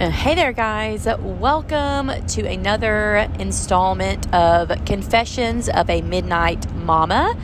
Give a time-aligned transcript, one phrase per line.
[0.00, 1.04] Uh, hey there, guys.
[1.04, 7.38] Welcome to another installment of Confessions of a Midnight Mama.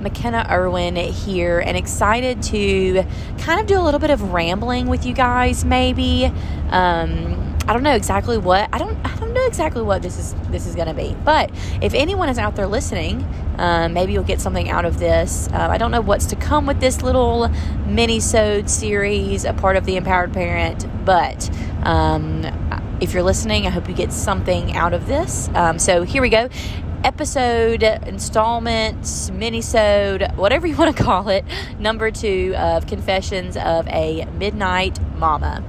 [0.00, 3.04] McKenna Irwin here, and excited to
[3.38, 6.24] kind of do a little bit of rambling with you guys, maybe.
[6.70, 10.34] Um, I don't know exactly what I don't I don't know exactly what this is
[10.50, 11.16] this is going to be.
[11.24, 11.50] But
[11.80, 13.24] if anyone is out there listening,
[13.56, 15.48] um, maybe you'll get something out of this.
[15.52, 17.48] Uh, I don't know what's to come with this little
[17.86, 21.48] mini-sode series, a part of the Empowered Parent, but
[21.84, 22.42] um,
[23.00, 25.48] if you're listening, I hope you get something out of this.
[25.54, 26.48] Um, so here we go
[27.04, 31.44] episode, installment, mini-sode, whatever you want to call it,
[31.78, 35.62] number two of Confessions of a Midnight Mama.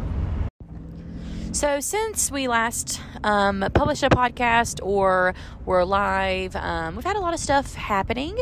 [1.52, 5.34] So, since we last um, published a podcast or
[5.66, 8.38] were live, um, we've had a lot of stuff happening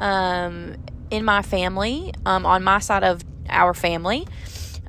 [0.00, 0.74] um,
[1.10, 4.26] in my family, um, on my side of our family.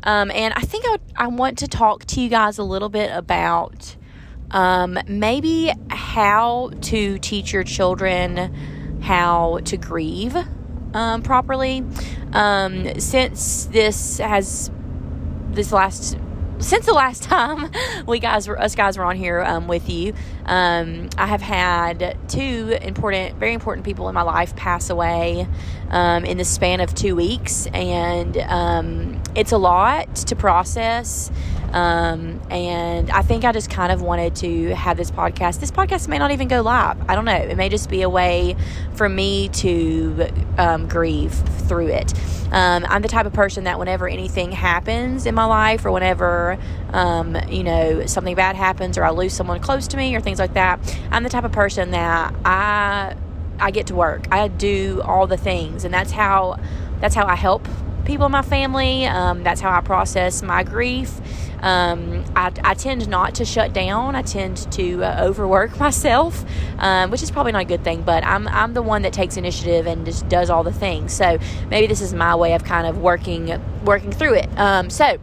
[0.03, 3.11] Um, and I think I, I want to talk to you guys a little bit
[3.13, 3.95] about
[4.51, 8.53] um, maybe how to teach your children
[9.01, 10.35] how to grieve
[11.21, 11.83] properly.
[12.99, 14.71] since this has
[15.51, 16.17] this last
[16.59, 17.71] since the last time
[18.05, 20.13] we guys were us guys were on here um, with you,
[20.45, 25.47] um, I have had two important, very important people in my life pass away
[25.89, 31.31] um, in the span of two weeks, and um, it's a lot to process.
[31.71, 35.59] Um, and I think I just kind of wanted to have this podcast.
[35.59, 36.97] This podcast may not even go live.
[37.07, 37.35] I don't know.
[37.35, 38.55] It may just be a way
[38.95, 41.33] for me to um, grieve
[41.67, 42.13] through it.
[42.51, 46.57] Um, I'm the type of person that whenever anything happens in my life, or whenever
[46.91, 50.39] um, you know something bad happens, or I lose someone close to me, or things
[50.39, 50.79] like that,
[51.11, 53.15] I'm the type of person that I
[53.59, 54.27] I get to work.
[54.31, 56.59] I do all the things, and that's how
[56.99, 57.67] that's how I help
[58.05, 59.05] people in my family.
[59.05, 61.19] Um, that's how I process my grief.
[61.61, 64.15] Um, I, I, tend not to shut down.
[64.15, 66.45] I tend to uh, overwork myself,
[66.77, 68.01] um, which is probably not a good thing.
[68.01, 71.13] But I'm I'm the one that takes initiative and just does all the things.
[71.13, 71.37] So
[71.69, 74.49] maybe this is my way of kind of working working through it.
[74.57, 75.17] Um, so,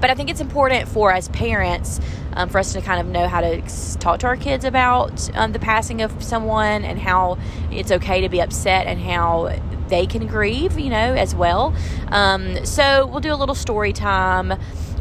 [0.00, 2.00] but I think it's important for as parents.
[2.34, 3.62] Um, for us to kind of know how to
[3.98, 7.36] talk to our kids about um, the passing of someone and how
[7.72, 11.74] it's okay to be upset and how they can grieve, you know, as well.
[12.08, 14.52] Um, so we'll do a little story time.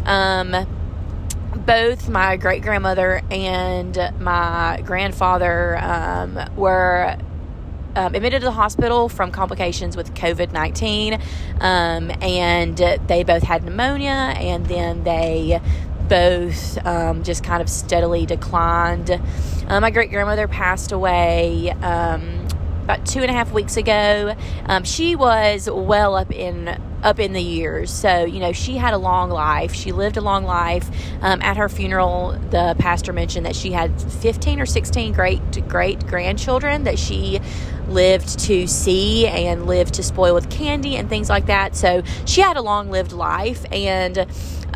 [0.06, 0.66] Um,
[1.66, 7.18] both my great grandmother and my grandfather um, were
[7.98, 11.20] um, admitted to the hospital from complications with COVID 19.
[11.60, 12.78] Um, and
[13.08, 15.60] they both had pneumonia, and then they
[16.08, 19.10] both um, just kind of steadily declined.
[19.68, 22.48] Uh, my great grandmother passed away um,
[22.84, 24.36] about two and a half weeks ago.
[24.68, 28.94] Um, she was well up in up in the years, so you know she had
[28.94, 29.74] a long life.
[29.74, 30.90] She lived a long life.
[31.22, 36.08] Um, at her funeral, the pastor mentioned that she had fifteen or sixteen great great
[36.08, 37.42] grandchildren that she
[37.90, 41.76] lived to see and lived to spoil with candy and things like that.
[41.76, 44.26] So she had a long lived life and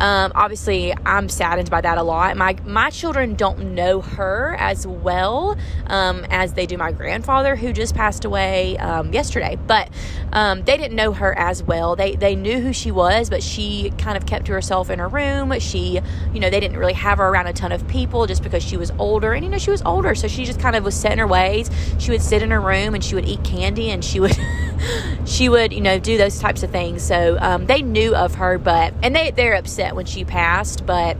[0.02, 2.36] um, obviously, I'm saddened by that a lot.
[2.36, 7.72] My my children don't know her as well um, as they do my grandfather, who
[7.72, 9.56] just passed away um, yesterday.
[9.64, 9.90] But
[10.32, 11.94] um, they didn't know her as well.
[11.94, 15.06] They they knew who she was, but she kind of kept to herself in her
[15.06, 15.56] room.
[15.60, 16.00] She,
[16.34, 18.76] you know, they didn't really have her around a ton of people just because she
[18.76, 21.12] was older, and you know, she was older, so she just kind of was set
[21.12, 21.70] in her ways.
[21.98, 24.36] She would sit in her room and she would eat candy, and she would
[25.24, 27.02] she would, you know, do those types of things.
[27.02, 31.16] So um, they knew of her, but and they they're upset when she passed, but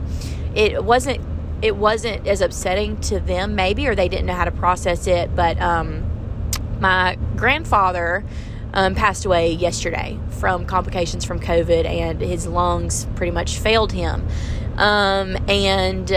[0.55, 1.21] it wasn't
[1.61, 5.35] it wasn't as upsetting to them maybe, or they didn't know how to process it.
[5.35, 6.09] But um,
[6.79, 8.23] my grandfather.
[8.75, 14.27] Um, passed away yesterday from complications from COVID, and his lungs pretty much failed him.
[14.77, 16.11] Um, and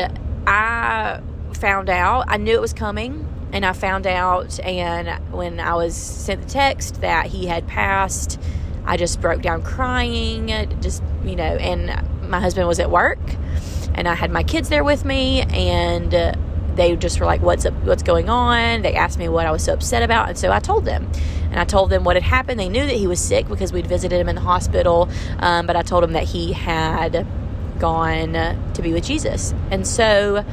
[0.47, 1.21] I
[1.53, 5.95] found out, I knew it was coming and I found out, and when I was
[5.95, 8.41] sent the text that he had passed,
[8.85, 10.49] I just broke down crying,
[10.81, 13.19] just, you know, and my husband was at work,
[13.95, 16.13] and I had my kids there with me, and
[16.77, 19.65] they just were like, "What's up, what's going on?" They asked me what I was
[19.65, 21.11] so upset about, and so I told them,
[21.51, 22.61] and I told them what had happened.
[22.61, 25.75] They knew that he was sick because we'd visited him in the hospital, um, but
[25.75, 27.27] I told them that he had
[27.79, 28.35] gone
[28.75, 30.45] to be with Jesus, and so,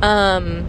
[0.00, 0.64] um,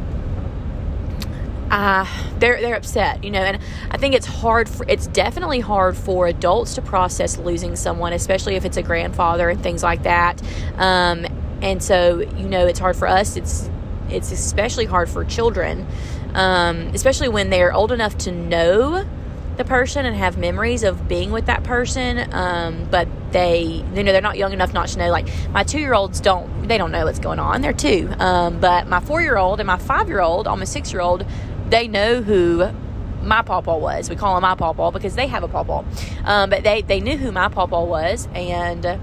[1.71, 2.06] uh,
[2.38, 6.27] they're they're upset, you know, and I think it's hard for it's definitely hard for
[6.27, 10.41] adults to process losing someone, especially if it's a grandfather and things like that.
[10.75, 11.25] Um,
[11.62, 13.38] and so, you know, it's hard for us.
[13.38, 13.69] It's
[14.09, 15.88] it's especially hard for children,
[16.33, 19.07] um, especially when they're old enough to know
[19.56, 24.12] the person and have memories of being with that person, um, but they you know
[24.12, 26.91] they're not young enough not to know like my two year olds don't they don't
[26.91, 30.07] know what's going on they're two um, but my four year old and my five
[30.07, 31.25] year old almost six year old
[31.71, 32.69] they know who
[33.23, 34.09] my pawpaw was.
[34.09, 35.83] We call him my pawpaw because they have a pawpaw.
[36.23, 39.00] Um, but they they knew who my pawpaw was and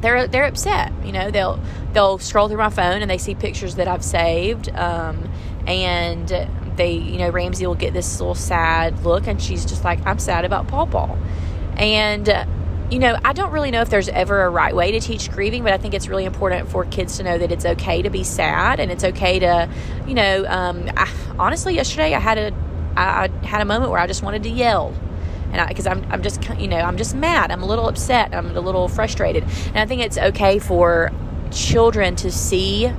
[0.00, 1.58] they're they're upset you know they'll
[1.92, 5.30] they'll scroll through my phone and they see pictures that I've saved um,
[5.66, 6.28] and
[6.76, 10.18] they you know Ramsey will get this little sad look and she's just like I'm
[10.18, 11.16] sad about pawpaw.
[11.76, 12.28] And
[12.90, 15.64] you know, I don't really know if there's ever a right way to teach grieving,
[15.64, 18.22] but I think it's really important for kids to know that it's okay to be
[18.22, 19.68] sad and it's okay to,
[20.06, 22.54] you know, um, I, honestly, yesterday I had a,
[22.96, 24.94] I had a moment where I just wanted to yell.
[25.52, 27.50] And because I'm, I'm just, you know, I'm just mad.
[27.50, 28.34] I'm a little upset.
[28.34, 29.42] I'm a little frustrated.
[29.42, 31.12] And I think it's okay for
[31.50, 32.92] children to see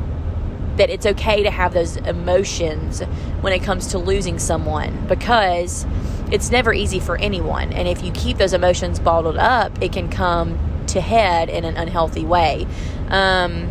[0.77, 3.01] that it's okay to have those emotions
[3.41, 5.85] when it comes to losing someone because
[6.31, 7.73] it's never easy for anyone.
[7.73, 11.77] And if you keep those emotions bottled up, it can come to head in an
[11.77, 12.67] unhealthy way.
[13.09, 13.69] Um,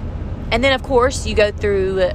[0.51, 2.11] and then, of course, you go through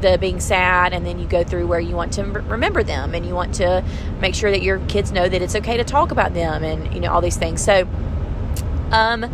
[0.00, 3.24] the being sad, and then you go through where you want to remember them, and
[3.24, 3.84] you want to
[4.20, 7.00] make sure that your kids know that it's okay to talk about them, and you
[7.00, 7.62] know all these things.
[7.62, 7.86] So,
[8.90, 9.30] um,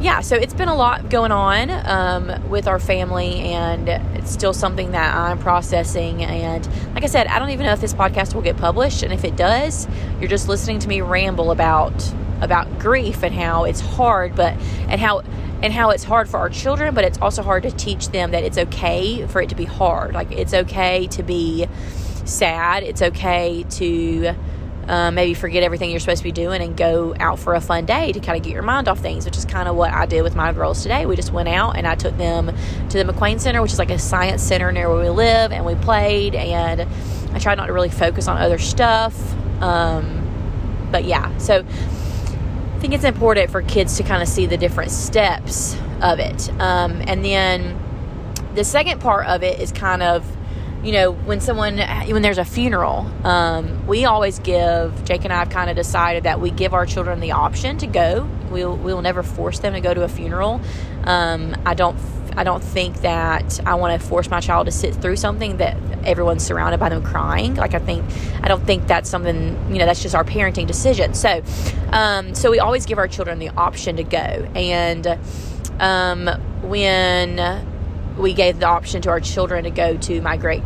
[0.00, 4.52] yeah, so it's been a lot going on um, with our family, and it's still
[4.52, 6.22] something that I'm processing.
[6.22, 9.12] And like I said, I don't even know if this podcast will get published, and
[9.12, 9.88] if it does,
[10.20, 14.54] you're just listening to me ramble about about grief and how it's hard, but
[14.88, 15.22] and how
[15.62, 18.44] and how it's hard for our children, but it's also hard to teach them that
[18.44, 20.14] it's okay for it to be hard.
[20.14, 21.66] Like it's okay to be
[22.24, 22.84] sad.
[22.84, 24.34] It's okay to
[24.88, 27.84] um, maybe forget everything you're supposed to be doing and go out for a fun
[27.84, 30.06] day to kind of get your mind off things, which is kind of what I
[30.06, 31.04] did with my girls today.
[31.04, 32.46] We just went out and I took them
[32.88, 35.66] to the McWane Center, which is like a science center near where we live, and
[35.66, 36.34] we played.
[36.34, 36.86] And
[37.32, 39.14] I tried not to really focus on other stuff.
[39.62, 44.56] Um, but yeah, so I think it's important for kids to kind of see the
[44.56, 46.48] different steps of it.
[46.60, 47.78] Um, and then
[48.54, 50.24] the second part of it is kind of
[50.82, 55.38] you know, when someone, when there's a funeral, um, we always give, Jake and I
[55.38, 58.28] have kind of decided that we give our children the option to go.
[58.50, 60.60] We'll, we'll never force them to go to a funeral.
[61.04, 61.98] Um, I don't,
[62.36, 65.76] I don't think that I want to force my child to sit through something that
[66.04, 67.56] everyone's surrounded by them crying.
[67.56, 68.04] Like I think,
[68.42, 71.12] I don't think that's something, you know, that's just our parenting decision.
[71.14, 71.42] So,
[71.90, 74.18] um, so we always give our children the option to go.
[74.54, 75.18] And,
[75.80, 76.28] um,
[76.62, 77.66] when,
[78.18, 80.62] we gave the option to our children to go to my great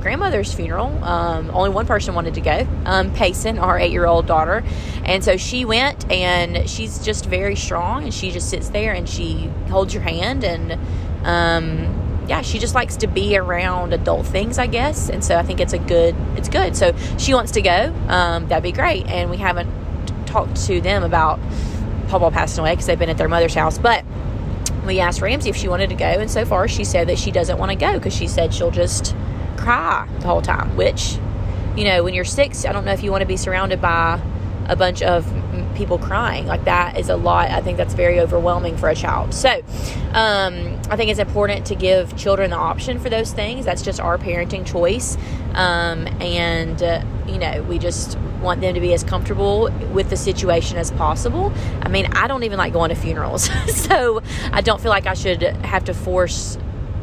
[0.00, 0.86] grandmother's funeral.
[1.02, 4.62] Um, only one person wanted to go, um, Payson, our eight year old daughter.
[5.04, 9.08] And so she went, and she's just very strong, and she just sits there and
[9.08, 10.44] she holds your hand.
[10.44, 10.78] And
[11.26, 15.08] um, yeah, she just likes to be around adult things, I guess.
[15.08, 16.76] And so I think it's a good, it's good.
[16.76, 17.92] So she wants to go.
[18.08, 19.06] Um, that'd be great.
[19.06, 19.68] And we haven't
[20.26, 21.40] talked to them about
[22.08, 23.78] Papa passing away because they've been at their mother's house.
[23.78, 24.04] But
[24.86, 27.30] we asked Ramsey if she wanted to go, and so far she said that she
[27.30, 29.14] doesn't want to go because she said she'll just
[29.56, 30.76] cry the whole time.
[30.76, 31.18] Which,
[31.76, 34.20] you know, when you're six, I don't know if you want to be surrounded by
[34.66, 35.26] a bunch of
[35.76, 36.46] people crying.
[36.46, 37.50] Like that is a lot.
[37.50, 39.34] I think that's very overwhelming for a child.
[39.34, 39.50] So,
[40.12, 43.64] um, I think it's important to give children the option for those things.
[43.64, 45.16] That's just our parenting choice.
[45.54, 50.16] Um, and, uh, you know, we just want them to be as comfortable with the
[50.16, 51.52] situation as possible.
[51.82, 53.50] I mean, I don't even like going to funerals.
[53.74, 56.58] so, I don't feel like I should have to force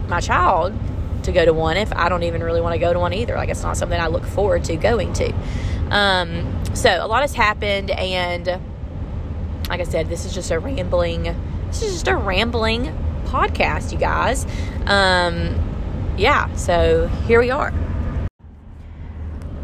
[0.08, 0.74] my child
[1.24, 3.36] to go to one if I don't even really want to go to one either.
[3.36, 5.34] Like, it's not something I look forward to going to.
[5.90, 8.46] Um, so a lot has happened, and
[9.70, 11.24] like I said, this is just a rambling.
[11.68, 12.86] This is just a rambling
[13.26, 14.46] podcast, you guys.
[14.86, 17.74] Um, yeah, so here we are.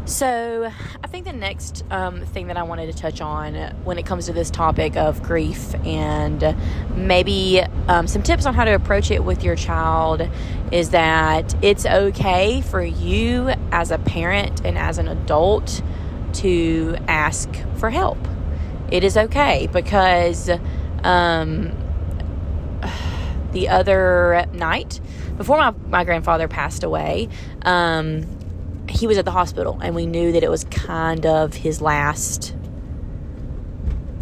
[0.06, 0.72] So,
[1.04, 4.26] I think the next um, thing that I wanted to touch on when it comes
[4.26, 6.56] to this topic of grief and
[6.96, 10.28] maybe um, some tips on how to approach it with your child
[10.72, 15.80] is that it's okay for you as a parent and as an adult
[16.34, 18.18] to ask for help.
[18.90, 20.50] It is okay because
[21.04, 21.72] um,
[23.52, 25.00] the other night,
[25.36, 27.28] before my, my grandfather passed away,
[27.62, 28.26] um,
[28.88, 32.54] he was at the hospital and we knew that it was kind of his last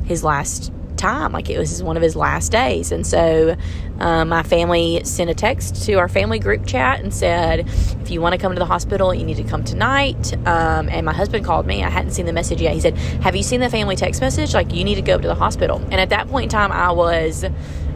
[0.04, 1.32] his last time.
[1.32, 2.92] Like it was one of his last days.
[2.92, 3.56] And so
[4.00, 7.68] um, my family sent a text to our family group chat and said,
[8.08, 10.34] if you want to come to the hospital, you need to come tonight.
[10.46, 11.82] Um, and my husband called me.
[11.82, 12.74] I hadn't seen the message yet.
[12.74, 14.54] He said, Have you seen the family text message?
[14.54, 15.76] Like, you need to go to the hospital.
[15.90, 17.44] And at that point in time, I was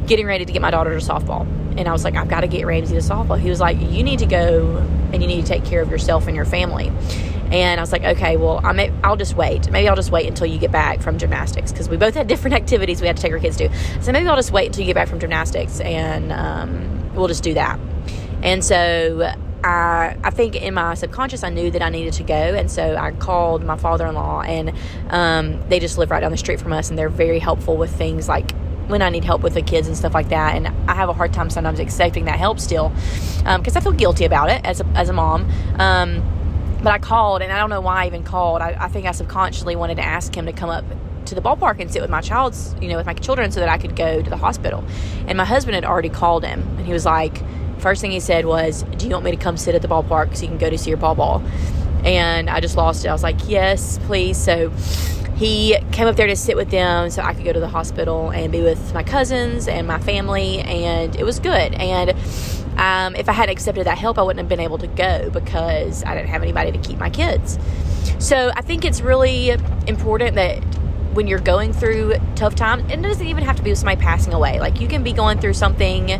[0.06, 1.46] getting ready to get my daughter to softball.
[1.78, 3.38] And I was like, I've got to get Ramsey to softball.
[3.38, 4.76] He was like, You need to go
[5.12, 6.92] and you need to take care of yourself and your family.
[7.52, 9.70] And I was like, okay, well, I may, I'll just wait.
[9.70, 12.54] Maybe I'll just wait until you get back from gymnastics because we both had different
[12.62, 13.70] activities we had to take our kids to.
[14.00, 17.42] So maybe I'll just wait until you get back from gymnastics and um, we'll just
[17.42, 17.78] do that.
[18.42, 19.32] And so
[19.64, 22.96] I, I think in my subconscious I knew that I needed to go, and so
[22.96, 24.72] I called my father-in-law, and
[25.10, 27.94] um, they just live right down the street from us, and they're very helpful with
[27.94, 28.52] things like
[28.88, 30.56] when I need help with the kids and stuff like that.
[30.56, 33.92] And I have a hard time sometimes accepting that help still because um, I feel
[33.92, 35.48] guilty about it as a, as a mom.
[35.78, 36.41] Um,
[36.82, 38.60] but I called, and I don't know why I even called.
[38.60, 40.84] I, I think I subconsciously wanted to ask him to come up
[41.26, 43.68] to the ballpark and sit with my child's, you know, with my children so that
[43.68, 44.84] I could go to the hospital.
[45.26, 47.42] And my husband had already called him, and he was like,
[47.78, 50.36] first thing he said was, Do you want me to come sit at the ballpark
[50.36, 51.42] so you can go to see your ball ball?
[52.04, 53.08] And I just lost it.
[53.08, 54.36] I was like, Yes, please.
[54.36, 54.70] So
[55.36, 58.30] he came up there to sit with them so I could go to the hospital
[58.30, 61.74] and be with my cousins and my family, and it was good.
[61.74, 62.14] And
[62.76, 66.04] um, if I hadn't accepted that help, I wouldn't have been able to go because
[66.04, 67.58] I didn't have anybody to keep my kids.
[68.18, 69.50] So I think it's really
[69.86, 70.62] important that
[71.12, 74.32] when you're going through tough times, it doesn't even have to be with somebody passing
[74.32, 74.58] away.
[74.60, 76.12] Like you can be going through something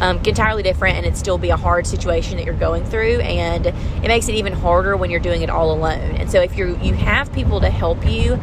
[0.00, 3.66] um, entirely different, and it still be a hard situation that you're going through, and
[3.66, 6.16] it makes it even harder when you're doing it all alone.
[6.16, 8.40] And so if you you have people to help you,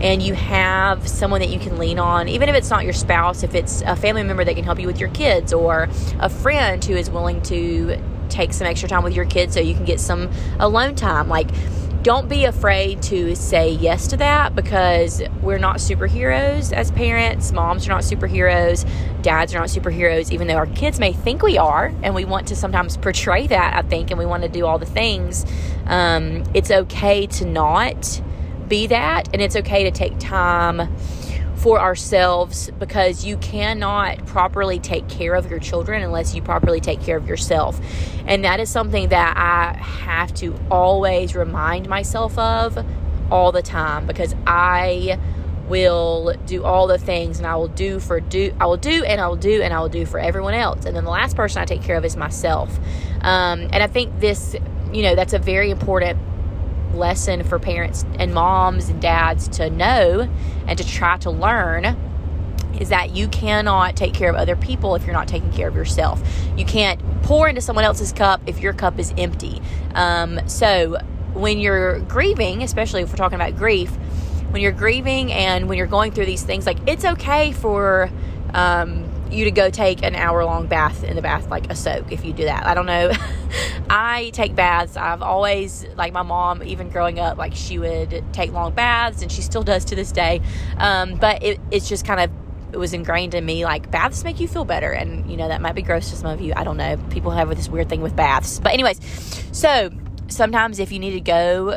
[0.00, 3.42] and you have someone that you can lean on, even if it's not your spouse,
[3.42, 5.88] if it's a family member that can help you with your kids, or
[6.18, 9.74] a friend who is willing to take some extra time with your kids so you
[9.74, 11.50] can get some alone time, like
[12.02, 17.52] don't be afraid to say yes to that because we're not superheroes as parents.
[17.52, 18.88] Moms are not superheroes.
[19.20, 21.92] Dads are not superheroes, even though our kids may think we are.
[22.02, 24.78] And we want to sometimes portray that, I think, and we want to do all
[24.78, 25.44] the things.
[25.84, 28.22] Um, it's okay to not
[28.70, 30.96] be that, and it's okay to take time
[31.56, 37.02] for ourselves because you cannot properly take care of your children unless you properly take
[37.02, 37.78] care of yourself.
[38.26, 42.82] And that is something that I have to always remind myself of
[43.30, 45.18] all the time because I
[45.68, 49.20] will do all the things and I will do for do I will do and
[49.20, 50.86] I will do and I will do for everyone else.
[50.86, 52.76] And then the last person I take care of is myself.
[53.20, 54.56] Um, and I think this,
[54.92, 56.18] you know, that's a very important
[56.94, 60.28] lesson for parents and moms and dads to know
[60.66, 61.96] and to try to learn
[62.78, 65.74] is that you cannot take care of other people if you're not taking care of
[65.74, 66.22] yourself.
[66.56, 69.60] You can't pour into someone else's cup if your cup is empty.
[69.94, 70.96] Um, so,
[71.34, 73.90] when you're grieving, especially if we're talking about grief,
[74.50, 78.10] when you're grieving and when you're going through these things, like it's okay for
[78.52, 82.10] um, you to go take an hour long bath in the bath, like a soak,
[82.12, 82.66] if you do that.
[82.66, 83.12] I don't know.
[83.90, 84.96] I take baths.
[84.96, 89.30] I've always, like my mom, even growing up, like she would take long baths, and
[89.30, 90.40] she still does to this day.
[90.76, 92.30] Um, but it, it's just kind of
[92.72, 95.60] it was ingrained in me like baths make you feel better and you know that
[95.60, 98.00] might be gross to some of you i don't know people have this weird thing
[98.00, 99.00] with baths but anyways
[99.50, 99.90] so
[100.28, 101.76] sometimes if you need to go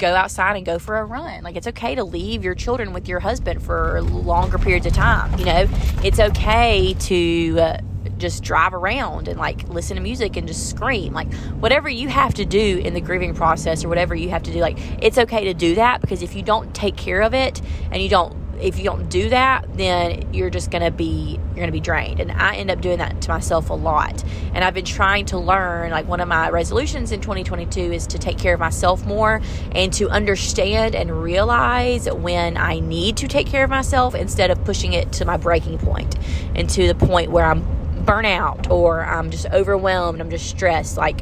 [0.00, 1.42] go outside and go for a run.
[1.42, 5.38] Like it's okay to leave your children with your husband for longer periods of time.
[5.38, 5.68] You know,
[6.02, 7.78] it's okay to uh,
[8.20, 11.12] just drive around and like listen to music and just scream.
[11.12, 14.52] Like whatever you have to do in the grieving process or whatever you have to
[14.52, 17.60] do, like it's okay to do that because if you don't take care of it
[17.90, 21.56] and you don't if you don't do that, then you're just going to be you're
[21.56, 22.20] going to be drained.
[22.20, 24.22] And I end up doing that to myself a lot.
[24.54, 28.18] And I've been trying to learn like one of my resolutions in 2022 is to
[28.18, 29.40] take care of myself more
[29.72, 34.64] and to understand and realize when I need to take care of myself instead of
[34.64, 36.16] pushing it to my breaking point
[36.54, 37.64] and to the point where I'm
[38.04, 41.20] burnout or I'm just overwhelmed, I'm just stressed like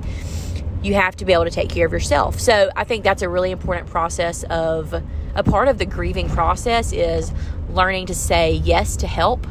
[0.82, 2.38] you have to be able to take care of yourself.
[2.38, 5.02] So I think that's a really important process of
[5.38, 7.32] a part of the grieving process is
[7.70, 9.46] learning to say yes to help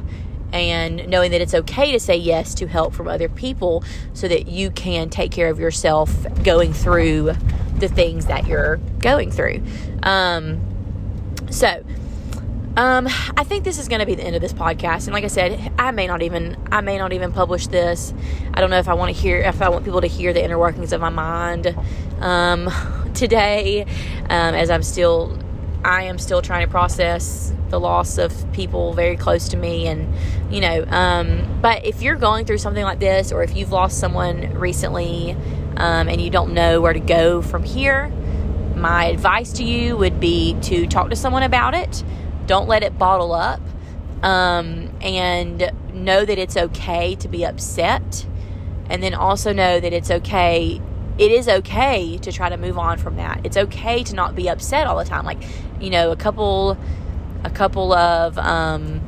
[0.51, 4.47] and knowing that it's okay to say yes to help from other people so that
[4.47, 6.13] you can take care of yourself
[6.43, 7.31] going through
[7.77, 9.63] the things that you're going through.
[10.03, 10.61] Um,
[11.49, 11.83] so,
[12.75, 15.05] um, I think this is going to be the end of this podcast.
[15.05, 18.13] And like I said, I may not even I may not even publish this.
[18.53, 20.43] I don't know if I want to hear if I want people to hear the
[20.43, 21.75] inner workings of my mind
[22.19, 22.69] um,
[23.15, 23.83] today,
[24.29, 25.37] um, as I'm still
[25.83, 30.13] I am still trying to process the loss of people very close to me and
[30.49, 33.99] you know um, but if you're going through something like this or if you've lost
[33.99, 35.35] someone recently
[35.75, 38.11] um, and you don't know where to go from here
[38.77, 42.03] my advice to you would be to talk to someone about it.
[42.45, 43.59] Don't let it bottle up
[44.23, 48.25] um, and know that it's okay to be upset.
[48.89, 50.81] And then also know that it's okay
[51.17, 53.41] it is okay to try to move on from that.
[53.43, 55.25] It's okay to not be upset all the time.
[55.25, 55.41] Like,
[55.79, 56.77] you know, a couple
[57.43, 59.01] a couple of um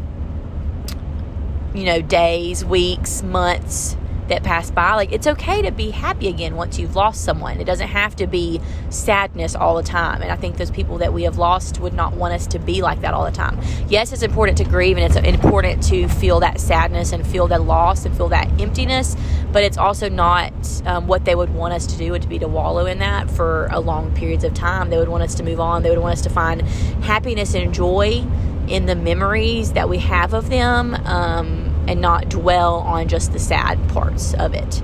[1.73, 3.95] you know, days, weeks, months
[4.29, 4.93] that pass by.
[4.93, 7.59] Like it's okay to be happy again once you've lost someone.
[7.59, 10.21] It doesn't have to be sadness all the time.
[10.21, 12.81] And I think those people that we have lost would not want us to be
[12.81, 13.59] like that all the time.
[13.87, 17.61] Yes, it's important to grieve and it's important to feel that sadness and feel that
[17.61, 19.15] loss and feel that emptiness,
[19.51, 20.53] but it's also not
[20.85, 22.19] um, what they would want us to do.
[22.19, 24.89] To be to wallow in that for a long periods of time.
[24.89, 25.83] They would want us to move on.
[25.83, 26.61] They would want us to find
[27.03, 28.25] happiness and joy
[28.67, 33.39] in the memories that we have of them um, and not dwell on just the
[33.39, 34.81] sad parts of it.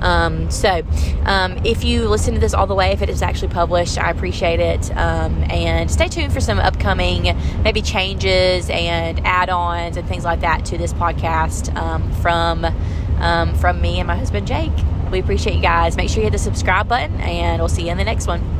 [0.00, 0.82] Um, so,
[1.24, 4.10] um, if you listen to this all the way, if it is actually published, I
[4.10, 4.90] appreciate it.
[4.96, 10.64] Um, and stay tuned for some upcoming maybe changes and add-ons and things like that
[10.66, 12.66] to this podcast um, from
[13.18, 14.72] um, from me and my husband Jake.
[15.10, 15.96] We appreciate you guys.
[15.96, 18.55] Make sure you hit the subscribe button, and we'll see you in the next one.